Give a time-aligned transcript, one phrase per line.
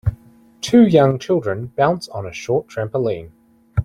[0.61, 3.29] Two young children Bounce on a short trampoline.